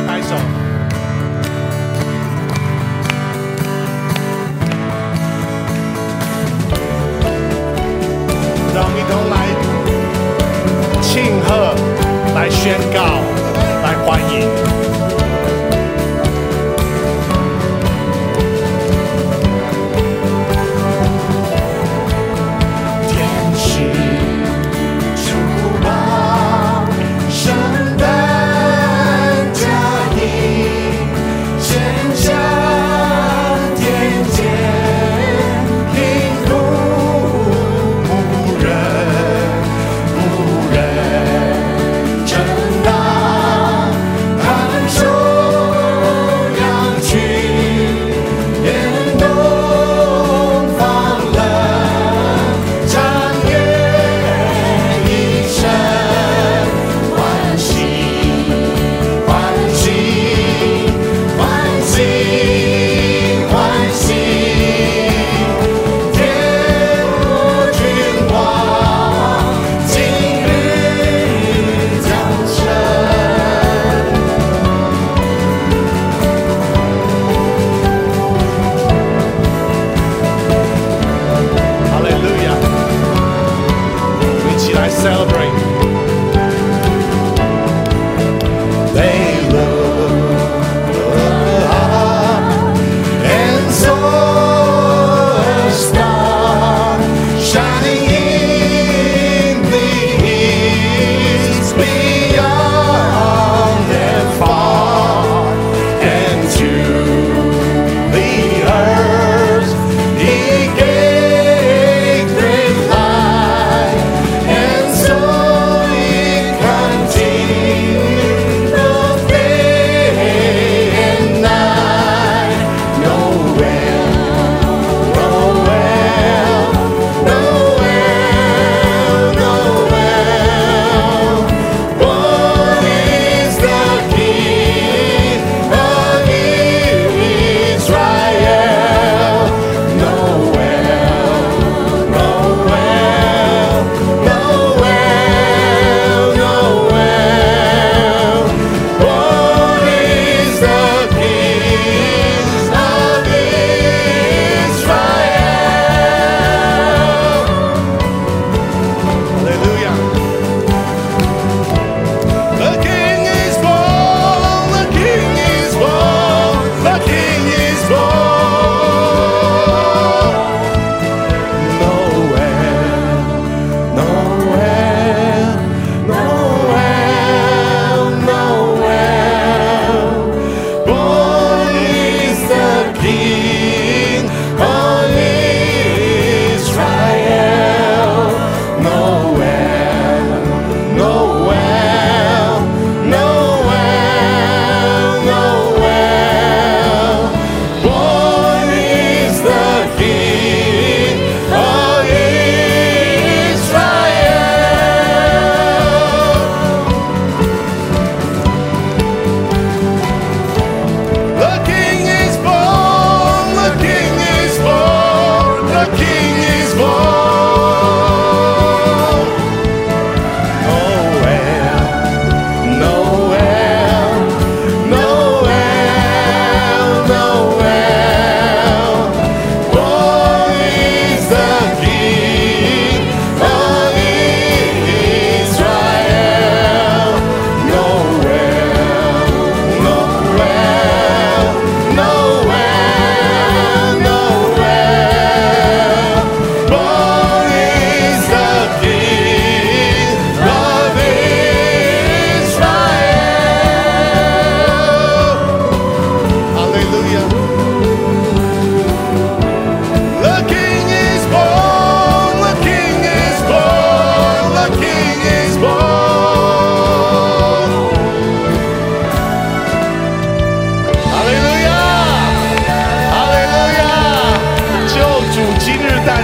[0.00, 0.34] 来拍手。
[8.72, 9.34] 让我们一同来
[11.02, 11.74] 庆贺，
[12.34, 13.19] 来宣告，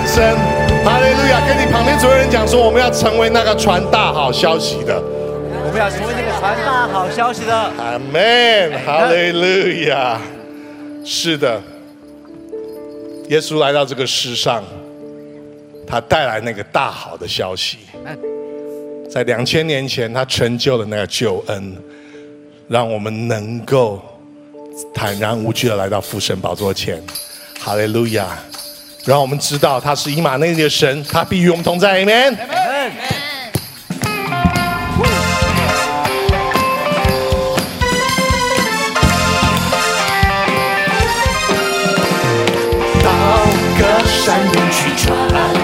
[0.06, 0.36] 声。
[0.84, 1.44] 哈利路亚！
[1.46, 5.02] 跟你旁边所有人讲说，我们要成为那个传大好消息的。
[5.64, 7.52] 我们要成为那个传大好消息的。
[7.54, 8.72] 阿门！
[8.84, 10.20] 哈利路亚！
[11.04, 11.60] 是的，
[13.28, 14.62] 耶稣来到这个世上，
[15.86, 17.78] 他带来那个大好的消息。
[19.10, 21.76] 在两千年前，他成就了那个救恩，
[22.68, 24.00] 让我们能够
[24.94, 27.02] 坦然无惧的来到父神宝座前。
[27.58, 28.38] 哈利路亚！
[29.06, 32.04] 让我们知道他是以马内利的神，他必与我们同在。
[32.04, 32.36] Amen。
[43.04, 43.10] 到
[43.78, 45.55] 歌山边去传。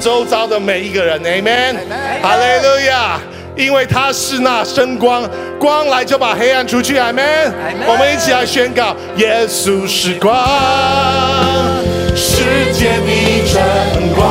[0.00, 1.76] 周遭的每一个人，Amen，
[2.22, 3.20] 哈利路亚，
[3.56, 7.52] 因为他是那生光，光来就把黑暗除去，Amen。
[7.86, 10.34] 我们一起来宣告，耶稣是光，
[12.14, 13.62] 世界的真
[14.14, 14.26] 光，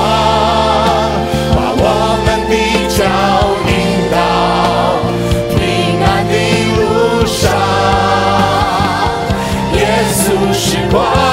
[1.55, 1.81] 把我
[2.25, 2.53] 们的
[2.89, 3.03] 脚
[3.67, 3.73] 引
[4.11, 4.15] 到
[5.55, 5.57] 平
[6.03, 6.33] 安的
[6.77, 7.41] 路上，
[9.73, 9.81] 耶
[10.13, 10.21] 稣
[10.53, 11.32] 是光。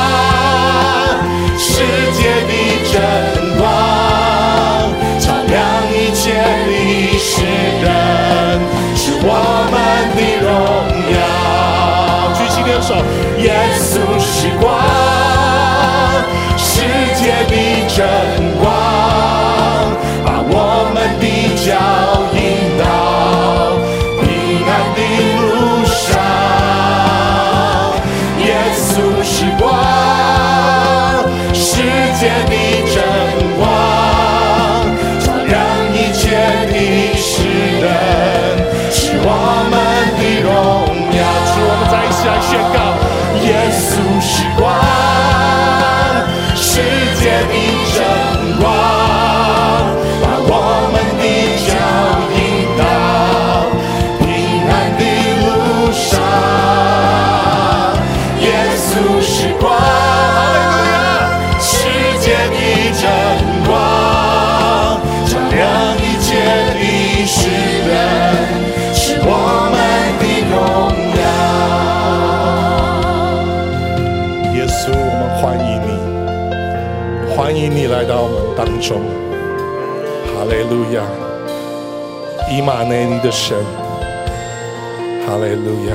[85.26, 85.94] 哈利路亚，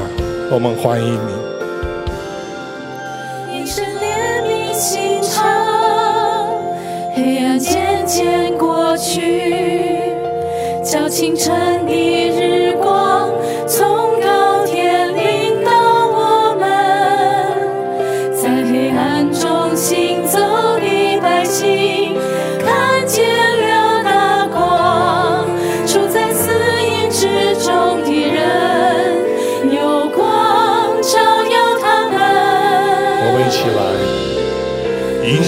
[0.52, 1.32] 我们欢迎你。
[3.54, 5.44] 一怜悯心肠，
[7.16, 10.12] 黑暗渐渐过去，
[10.84, 12.55] 叫清晨的日。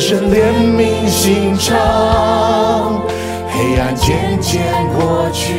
[0.10, 1.76] 神怜悯心肠，
[3.50, 4.64] 黑暗渐渐
[4.98, 5.54] 过去，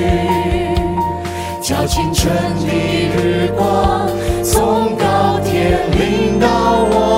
[1.60, 2.72] 叫青春的
[3.14, 4.08] 日光
[4.42, 6.48] 从高天淋到
[6.88, 7.17] 我。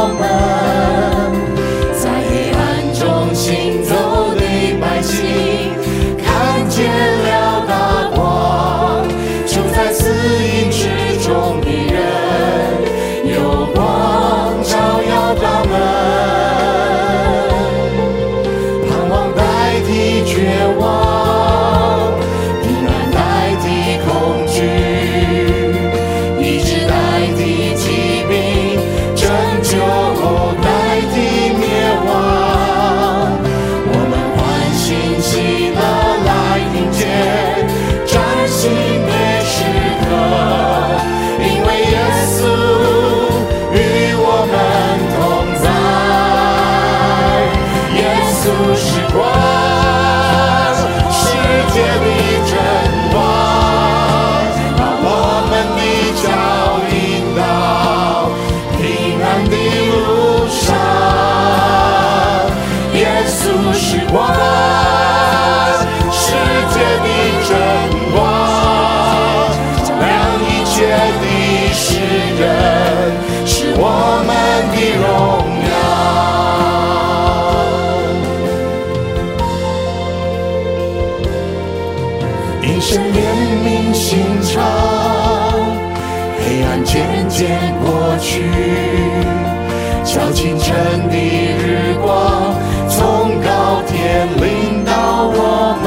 [90.81, 91.15] 叫清晨的
[91.59, 92.55] 日光
[92.89, 92.99] 从
[93.41, 94.93] 高天领导
[95.33, 95.39] 我
[95.83, 95.87] 们，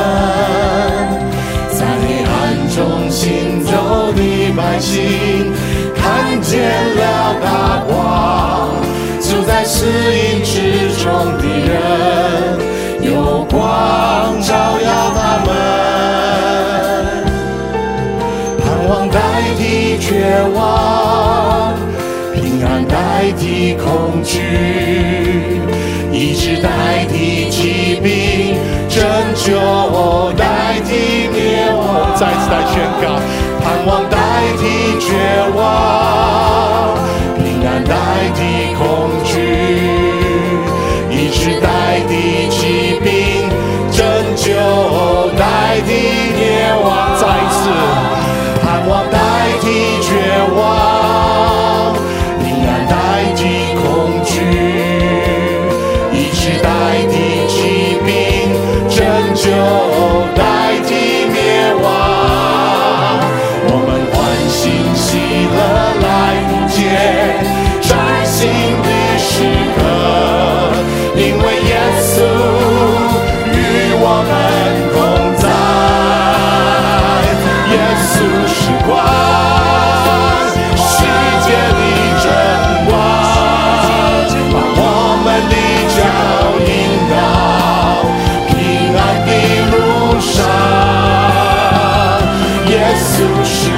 [1.70, 2.32] 在黑暗
[2.70, 3.72] 中行走
[4.14, 4.20] 的
[4.56, 5.52] 百姓
[5.96, 6.54] 看见
[6.96, 7.02] 了
[7.42, 7.48] 大
[7.88, 8.70] 光，
[9.20, 11.04] 就在死荫之中
[11.40, 11.74] 的人
[13.02, 13.12] 有
[13.46, 13.60] 光
[14.42, 15.50] 照耀他们。
[18.60, 19.18] 盼望代
[19.58, 20.12] 替绝
[20.54, 20.62] 望，
[23.24, 24.42] 代替恐惧，
[26.12, 28.58] 医治代替疾病，
[28.90, 29.02] 拯
[29.34, 32.14] 救代替灭亡。
[32.18, 33.16] 再次来宣告，
[33.64, 34.18] 盼望代
[34.60, 35.08] 替绝
[35.56, 36.98] 望，
[37.38, 37.96] 平安代
[38.36, 38.84] 替恐
[39.24, 39.40] 惧，
[41.10, 43.48] 医治代替疾病，
[43.90, 44.04] 拯
[44.36, 44.52] 救
[45.40, 45.94] 代替
[46.38, 47.03] 灭亡。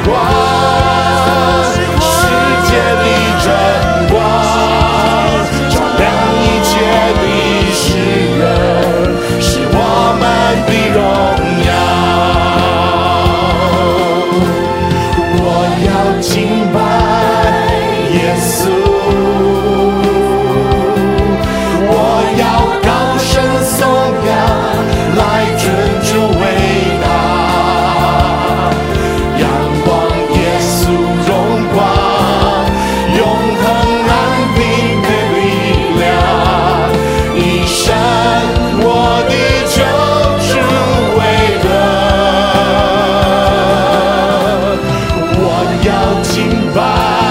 [0.07, 0.35] Why?
[45.86, 47.25] 要敬拜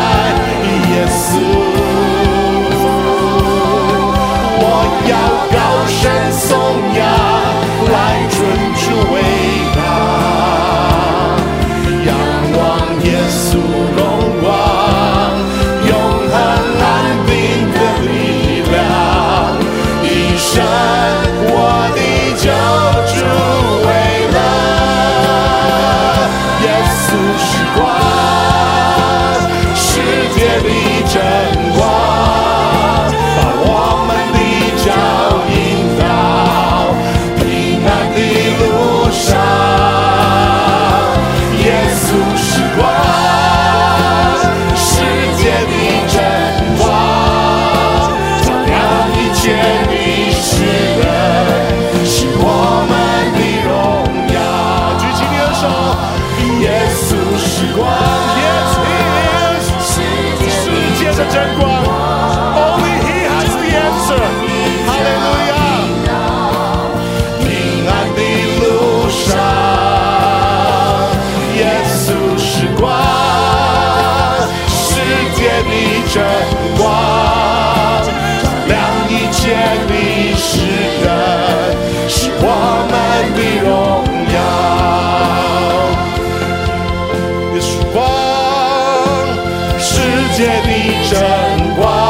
[90.44, 92.03] 却必争光。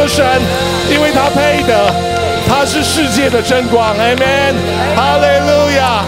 [0.00, 0.24] 的神，
[0.90, 1.92] 因为他配得，
[2.48, 4.54] 他是世界的真光，Amen，
[4.96, 6.04] 哈利路亚，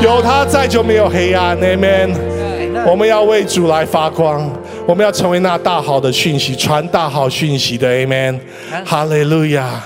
[0.00, 2.10] 有他在就没有黑暗，Amen。
[2.86, 4.48] 我们要为主来发光，
[4.86, 8.38] 我们要成为那大好的讯息，传大好讯息的，Amen，
[8.84, 9.82] 哈利路亚。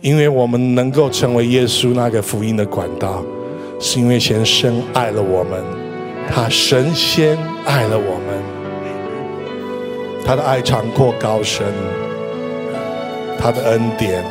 [0.00, 3.22] 因为我们能够成为耶稣那个福音的管道，
[3.78, 5.62] 是因为先生爱了我们，
[6.32, 8.42] 他神先爱了我们，
[10.26, 11.64] 他的爱长阔高深，
[13.38, 14.24] 他的恩典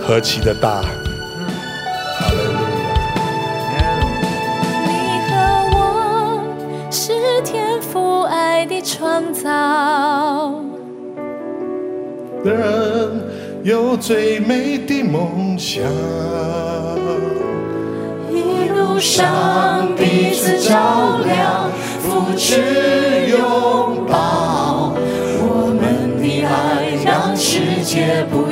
[0.00, 0.80] 何其的大！
[0.80, 2.62] 哈利路
[3.76, 3.78] 亚。
[4.86, 4.90] 你
[5.28, 5.32] 和
[5.76, 5.78] 我
[6.90, 7.12] 是
[7.44, 10.54] 天父爱的创造，
[12.42, 13.20] 的人
[13.62, 15.82] 有最美的梦想，
[18.32, 24.29] 一路上彼此照亮，扶持拥抱，
[27.92, 28.49] 解不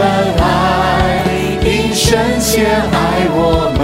[0.00, 0.08] 我们
[0.38, 1.22] 爱
[1.62, 3.80] 你，深切爱我们。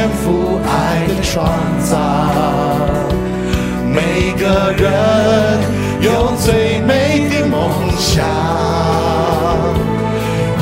[0.00, 1.44] 天赋爱的创
[1.78, 1.98] 造，
[3.84, 5.60] 每个人
[6.00, 8.24] 有最美的梦想，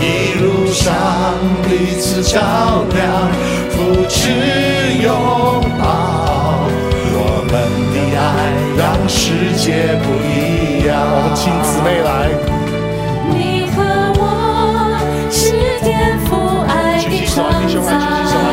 [0.00, 0.92] 一路上
[1.62, 3.30] 彼此照亮，
[3.70, 4.28] 扶持
[5.00, 5.14] 拥
[5.78, 6.66] 抱，
[7.14, 7.16] 我
[7.48, 7.54] 们
[7.94, 8.26] 的爱
[8.76, 10.98] 让世界不一样。
[10.98, 12.10] 我们亲姊妹来，
[13.30, 13.76] 你和
[14.18, 14.98] 我
[15.30, 15.52] 是
[15.84, 16.26] 天父
[16.66, 17.38] 爱的创
[17.84, 18.47] 造。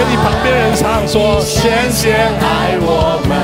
[0.00, 3.36] 跟你旁边人唱说，先先爱我们，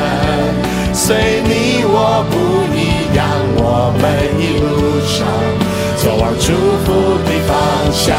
[0.95, 4.09] 随你我不一样，我们
[4.41, 5.29] 一路上
[5.99, 6.55] 走往祝
[6.87, 7.53] 福的方
[7.93, 8.17] 向。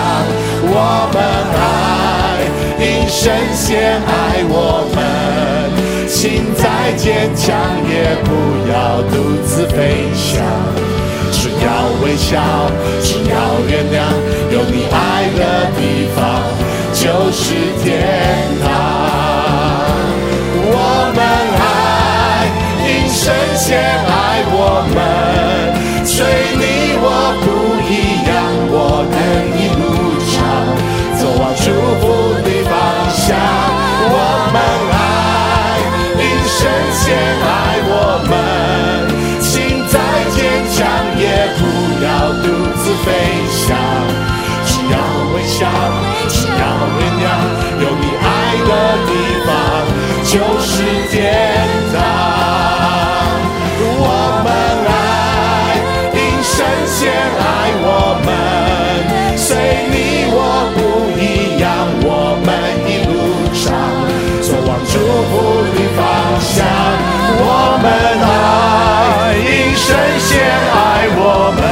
[0.69, 1.17] 我们
[1.57, 2.45] 爱，
[2.77, 7.57] 因神先爱我们，心再坚强，
[7.89, 8.29] 也不
[8.69, 10.45] 要独自飞翔。
[11.31, 12.37] 只要微笑，
[13.01, 13.33] 只要
[13.67, 14.13] 原谅，
[14.53, 16.21] 有你爱的地方
[16.99, 17.85] 就是天
[18.63, 18.65] 堂。
[20.69, 20.75] 我
[21.15, 21.19] 们
[21.61, 22.49] 爱，
[22.87, 23.21] 因神
[23.55, 24.97] 先爱我们，
[26.03, 26.25] 随
[26.57, 27.05] 你我
[27.43, 27.45] 不
[27.85, 28.33] 一样，
[28.73, 29.15] 我们
[29.53, 29.85] 一路
[30.25, 30.35] 上
[31.19, 31.63] 走往祝
[32.01, 32.03] 福
[32.41, 32.73] 的方
[33.13, 33.23] 向。
[34.09, 34.15] 我
[34.51, 34.57] 们
[34.91, 34.97] 爱，
[36.17, 36.57] 因神
[36.97, 37.05] 先
[37.45, 37.93] 爱我
[38.27, 38.33] 们，
[39.39, 39.45] 请
[39.87, 39.95] 再
[40.33, 40.37] 坚
[40.73, 40.81] 强，
[41.15, 41.23] 也
[41.59, 41.61] 不
[42.03, 42.07] 要
[42.41, 42.45] 独
[42.81, 43.07] 自飞
[43.53, 43.65] 翔。
[44.65, 44.97] 只要
[45.33, 45.61] 微笑，
[50.27, 51.15] 就是天
[51.93, 51.95] 堂。
[53.79, 54.03] 我
[54.43, 54.47] 们
[54.85, 55.79] 爱，
[56.13, 56.99] 因神先
[57.39, 57.87] 爱我
[58.25, 58.27] 们，
[59.37, 59.55] 随
[59.89, 59.95] 你
[60.35, 60.37] 我
[60.75, 60.77] 不
[61.17, 61.23] 一
[61.63, 61.65] 样，
[62.03, 62.47] 我们
[62.83, 63.15] 一路
[63.55, 63.71] 上
[64.41, 64.99] 走往祝
[65.31, 65.97] 福的方
[66.41, 66.53] 向。
[67.39, 67.87] 我们
[68.19, 69.87] 爱，因神
[70.19, 71.63] 先爱我们，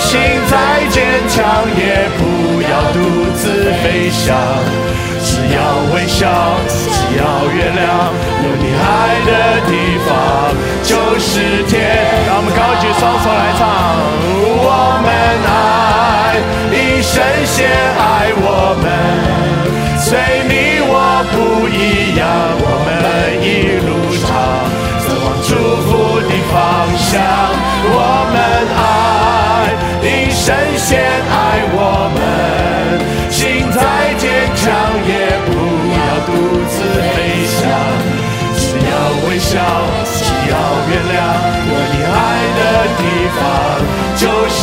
[0.00, 0.08] 心
[0.48, 0.52] 再
[0.88, 0.96] 坚
[1.28, 2.20] 强，也不
[2.62, 2.96] 要独
[3.36, 4.34] 自飞翔，
[5.22, 5.60] 只要
[5.94, 6.51] 微笑，
[8.44, 9.30] 有你爱的
[9.68, 9.70] 地
[10.06, 10.10] 方
[10.82, 11.74] 就是天。
[12.26, 13.60] 让我们高举双手来唱，
[14.64, 14.68] 我
[15.02, 15.06] 们
[15.46, 16.40] 爱，
[16.72, 17.12] 一生
[17.44, 18.84] 先爱我们，
[19.98, 20.08] 虽
[20.48, 20.94] 你我
[21.32, 22.22] 不一样，
[22.58, 22.88] 我们
[23.42, 23.46] 一
[23.86, 24.24] 路上
[25.04, 25.50] 走往祝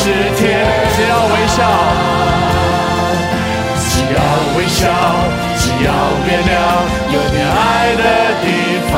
[0.10, 0.42] 是天。
[0.96, 1.58] 只要微笑，
[3.80, 4.18] 只要
[4.58, 4.90] 微笑，
[5.56, 5.88] 只要
[6.26, 6.52] 原谅，
[7.14, 8.04] 有你爱的
[8.42, 8.46] 地
[8.92, 8.94] 方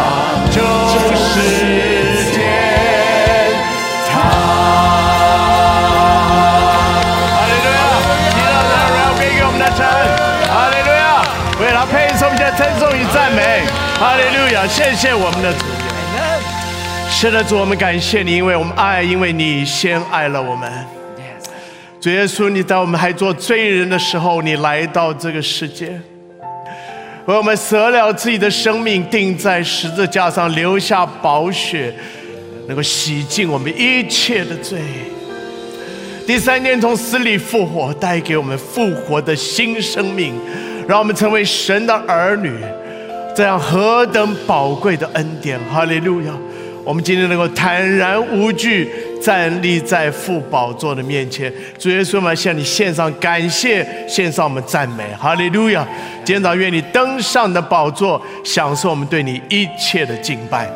[0.50, 1.34] 就是
[2.32, 2.34] 天
[4.10, 4.12] 堂。
[7.28, 7.80] 哈利路亚！
[8.32, 9.80] 祈祷的荣耀归给我们的神。
[10.50, 11.00] 哈利路亚！
[11.60, 13.40] 为他配颂的称颂与赞美。
[14.00, 14.66] 哈利路亚！
[14.66, 15.66] 谢谢我们的主。
[17.10, 21.01] 是的，主，我们感谢你，因为我们爱，因为你先爱了我们。
[22.02, 25.90] 主耶稣，你在我们还做罪人的时候，你来到这个世界，
[27.28, 31.94] 为我们舍了自己的生命，钉在十字架上，留下宝血，
[32.66, 34.80] 能够洗净我们一切的罪。
[36.26, 40.34] 第三天从死里复活，带给我们复活的新生命，
[40.88, 42.52] 让我们成为神的儿女。
[43.36, 45.60] 这样何等宝贵的恩典！
[45.72, 46.34] 哈利路亚！
[46.84, 48.90] 我们今天能够坦然无惧
[49.22, 55.88] 站立在父宝座的面前，主耶稣，我们向你献上感谢，献上我们赞美，哈利路亚！
[56.26, 60.68] 今天早上愿你登上你的宝座，享受我们对你一切的敬拜。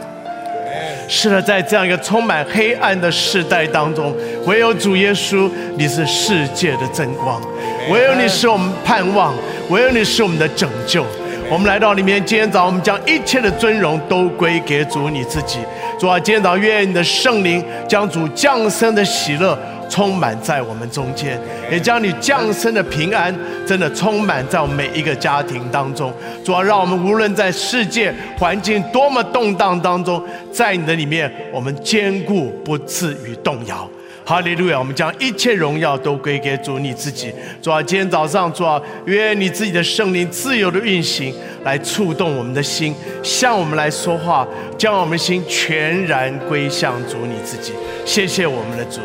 [1.07, 7.41] 是的，在这样一个充满黑暗的时代当中，唯有主耶稣，你是世界的真光；
[7.89, 9.33] 唯有你是我们盼望，
[9.69, 11.05] 唯有你是我们的拯救。
[11.47, 15.59] 我们来到里面，今天早上我们将一切的尊荣都归给主你自己。
[15.99, 21.39] 主啊，今天早上愿你的圣灵将主降生的喜乐充满在我们中间，
[21.71, 23.33] 也将你降生的平安
[23.65, 26.11] 真的充满在我们每一个家庭当中。
[26.43, 33.87] 主啊，让我们无论在世界环境多么动荡当中，在你的里面，我们坚固不至于动摇。
[34.25, 34.79] 哈利路亚！
[34.79, 37.31] 我们将一切荣耀都归给主你自己。
[37.61, 41.31] 主啊，今天早上，主啊，愿你自己的圣灵自由的运行，
[41.63, 44.47] 来触动我们的心，向我们来说话，
[44.79, 47.71] 将我们心全然归向主你自己。
[48.03, 48.99] 谢谢我们的主。